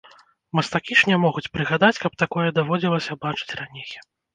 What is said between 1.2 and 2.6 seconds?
могуць прыгадаць, каб такое